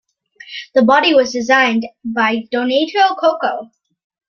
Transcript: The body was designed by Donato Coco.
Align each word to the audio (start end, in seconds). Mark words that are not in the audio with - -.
The 0.73 0.81
body 0.81 1.13
was 1.13 1.31
designed 1.31 1.85
by 2.03 2.47
Donato 2.51 3.13
Coco. 3.19 3.69